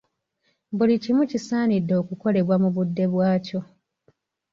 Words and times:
Buli 0.77 0.95
kimu 1.03 1.23
kisaanidde 1.31 1.93
okukolebwa 2.01 2.55
mu 2.63 2.69
budde 2.75 3.05
bw’akyo. 3.11 3.61